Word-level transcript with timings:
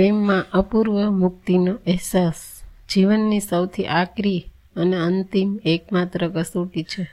પ્રેમમાં 0.00 0.44
અપૂર્વ 0.52 1.10
મુક્તિનો 1.10 1.72
અહેસાસ. 1.72 2.34
જીવનની 2.94 3.40
સૌથી 3.40 3.86
આકરી 3.86 4.44
અને 4.76 4.96
અંતિમ 4.96 5.58
એકમાત્ર 5.64 6.28
કસોટી 6.28 6.82
છે. 6.82 7.06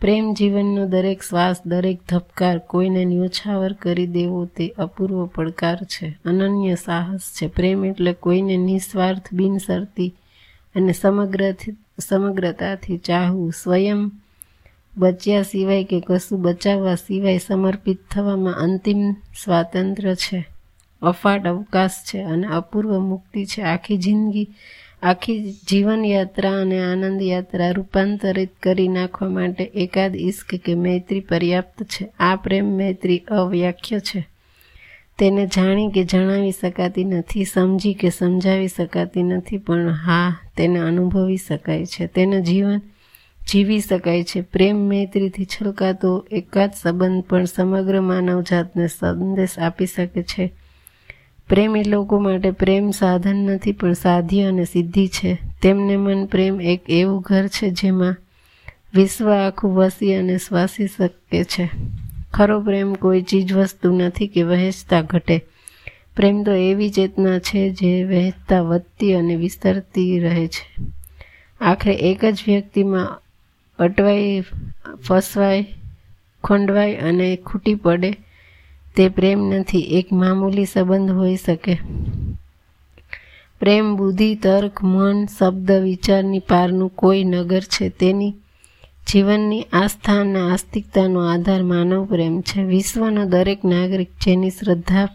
પ્રેમ 0.00 0.34
જીવનનો 0.34 0.86
દરેક 0.86 1.22
શ્વાસ, 1.22 1.56
દરેક 1.66 2.00
ધબકાર 2.08 2.58
કોઈને 2.58 3.04
ન્યોછાવર 3.04 3.72
કરી 3.72 4.06
દેવો 4.06 4.44
તે 4.44 4.68
અપૂર્વ 4.68 5.26
પડકાર 5.26 5.76
છે. 5.76 6.18
અનન્ય 6.24 6.74
સાહસ 6.74 7.20
છે. 7.20 7.46
પ્રેમ 7.46 7.84
એટલે 7.84 8.12
કોઈને 8.12 8.56
નિસ્વાર્થ 8.56 9.32
બિનસરતી 9.32 10.14
અને 10.74 10.92
સમગ્રથી, 10.92 11.76
સમગ્રતાથી 11.98 12.98
ચાહવું. 12.98 13.52
સ્વયં 13.52 14.10
બચ્યા 14.96 15.42
સિવાય 15.42 15.84
કે 15.84 16.04
કશું 16.06 16.42
બચાવવા 16.42 16.94
સિવાય 16.94 17.38
સમર્પિત 17.38 17.98
થવામાં 18.10 18.54
અંતિમ 18.54 19.12
સ્વાતંત્ર્ય 19.44 20.14
છે. 20.14 20.55
અફાટ 21.02 21.46
અવકાશ 21.46 21.90
છે 21.90 22.22
અને 22.22 22.46
અપૂર્વ 22.46 22.98
મુક્તિ 22.98 23.44
છે. 23.44 23.62
આખી 23.62 23.96
જિંદગી, 23.96 24.48
આખી 25.02 25.52
જીવનયાત્રા 25.68 26.60
અને 26.60 26.92
આનંદ 26.92 27.22
યાત્રા 27.22 27.70
રૂપાંતરિત 27.70 28.50
કરી 28.62 28.88
નાખવા 28.88 29.28
માટે 29.28 29.64
એકાદ 29.64 30.16
ઈશ્ક 30.16 30.54
કે 30.54 30.74
મૈત્રી 30.74 31.20
પર્યાપ્ત 31.20 31.82
છે. 31.82 32.08
આ 32.18 32.36
પ્રેમ 32.36 32.64
મૈત્રી 32.64 33.18
અવ્યાખ્ય 33.18 33.98
છે. 33.98 34.28
તેને 35.18 35.46
જાણી 35.46 35.90
કે 35.90 36.04
જણાવી 36.04 36.50
શકાતી 36.50 37.04
નથી, 37.04 37.44
સમજી 37.44 37.94
કે 37.94 38.10
સમજાવી 38.10 38.68
શકાતી 38.68 39.22
નથી, 39.22 39.58
પણ 39.58 39.90
હા, 39.90 40.36
તેને 40.56 40.78
અનુભવી 40.78 41.36
શકાય 41.36 41.86
છે. 41.86 42.06
તેનું 42.06 42.42
જીવન 42.42 42.80
જીવી 43.48 43.80
શકાય 43.80 44.24
છે. 44.24 44.40
પ્રેમ 44.40 44.76
મૈત્રીથી 44.76 45.44
છલકાતો 45.44 46.26
એકાદ 46.30 46.70
સંબંધ 46.82 47.24
પણ 47.24 47.44
સમગ્ર 47.44 48.00
માનવજાતને 48.00 48.86
સંદેશ 48.86 49.58
આપી 49.58 49.86
શકે 49.86 50.22
છે. 50.22 50.65
પ્રેમી 51.48 51.84
લોકો 51.84 52.18
માટે 52.18 52.50
પ્રેમ 52.50 52.90
સાધન 52.90 53.36
નથી, 53.36 53.72
પણ 53.72 53.92
સાધ્ય 53.92 54.42
અને 54.42 54.64
સિદ્ધિ 54.64 55.08
છે. 55.08 55.38
તેમને 55.62 55.96
મન 55.96 56.26
પ્રેમ 56.26 56.60
એક 56.60 56.82
એવું 56.88 57.20
ઘર 57.20 57.46
છે 57.46 57.70
જેમાં 57.70 58.16
વિશ્વ 58.94 59.30
આખું 59.30 59.74
વસી 59.74 60.14
અને 60.14 60.38
શ્વાસી 60.38 60.86
શકે 60.86 61.44
છે. 61.44 61.68
ખરો 62.32 62.60
પ્રેમ 62.60 62.94
કોઈ 62.94 63.22
ચીજ 63.22 63.52
વસ્તુ 63.52 63.92
નથી 63.92 64.28
કે 64.28 64.42
વહેંચતા 64.42 65.00
ઘટે. 65.02 65.44
પ્રેમ 66.16 66.42
તો 66.42 66.52
એવી 66.52 66.90
ચેતના 66.90 67.38
છે 67.38 67.70
જે 67.70 68.04
વહેંચતા 68.04 68.60
વધતી 68.60 69.14
અને 69.14 69.36
વિસ્તરતી 69.36 70.18
રહે 70.18 70.46
છે. 70.46 70.84
આખરે 71.60 71.94
એક 71.94 72.24
જ 72.24 72.42
વ્યક્તિમાં 72.48 73.18
અટવાઈ 73.78 74.40
ફસવાય 75.06 75.66
ખોંડવાય 76.44 76.96
અને 76.96 77.36
ખૂટી 77.36 77.74
પડે 77.74 78.16
તે 78.96 79.08
પ્રેમ 79.08 79.38
નથી, 79.38 79.78
એક 79.78 80.12
મામૂલી 80.12 80.64
સંબંધ 80.64 81.10
હોઈ 81.10 81.36
શકે. 81.36 81.78
પ્રેમ, 83.60 83.96
બુદ્ધિ, 83.96 84.34
તર્ક, 84.34 84.84
મન, 84.84 85.26
શબ્દ, 85.26 85.72
વિચારની 85.72 86.38
પારનું 86.38 86.88
કોઈ 86.88 87.24
નગર 87.24 87.60
છે. 87.60 87.88
તેની 87.88 88.34
જીવનની 89.12 89.62
આસ્થા 89.72 90.20
અને 90.20 90.40
આસ્તિકતાનો 90.40 91.20
આધાર 91.20 91.62
માનવ 91.62 92.04
પ્રેમ 92.04 92.40
છે. 92.40 92.62
વિશ્વનો 92.62 93.24
દરેક 93.24 93.64
નાગરિક 93.64 94.08
જેની 94.24 94.50
શ્રદ્ધા 94.50 95.08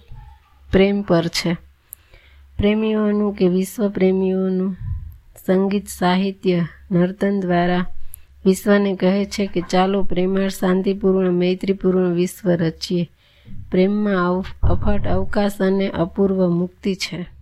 પ્રેમ 0.71 1.01
પર 1.01 1.27
છે. 1.27 1.53
પ્રેમીઓનું 2.57 3.33
કે 3.33 3.47
વિશ્વ 3.47 3.89
પ્રેમીઓનું 3.89 4.75
સંગીત, 5.45 5.87
સાહિત્ય, 5.87 6.65
નર્તન 6.91 7.39
દ્વારા 7.39 7.85
વિશ્વને 8.45 8.95
કહે 8.95 9.25
છે 9.25 9.45
કે 9.45 9.61
ચાલો 9.61 10.03
પ્રેમાળ, 10.03 10.49
શાંતિપૂર્ણ, 10.49 11.31
મૈત્રીપૂર્ણ 11.31 12.13
વિશ્વ 12.13 12.51
રચીએ. 12.51 13.09
પ્રેમમાં 13.71 14.17
અફાટ 14.63 15.07
અવકાશ 15.07 15.61
અને 15.61 15.89
અપૂર્વ 15.89 16.49
મુક્તિ 16.49 16.95
છે. 16.95 17.40